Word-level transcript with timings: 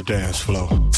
the 0.00 0.12
dance 0.14 0.40
floor. 0.40 0.89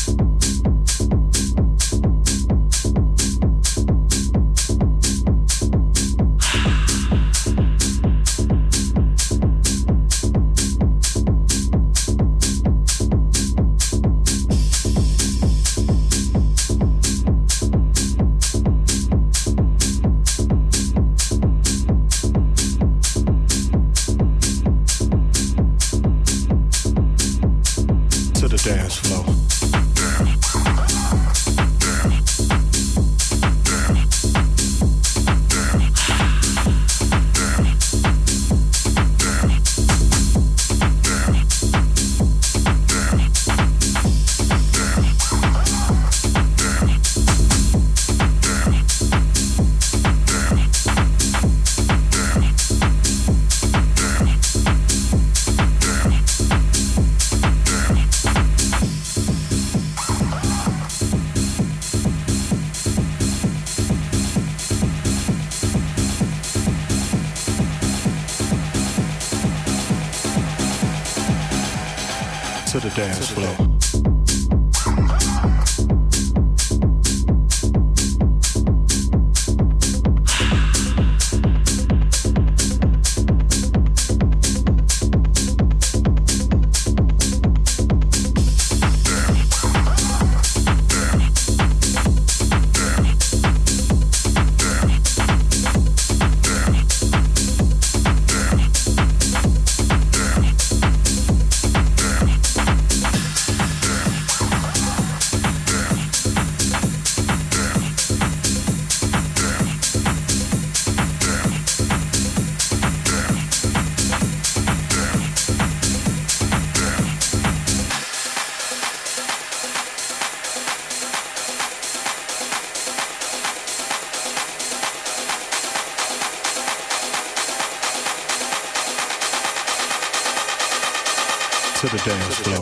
The 131.93 131.99
dance 131.99 132.39
floor. 132.39 132.62